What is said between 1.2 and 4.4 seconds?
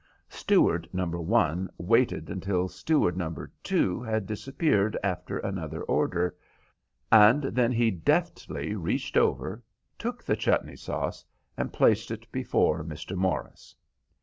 one waited until steward number two had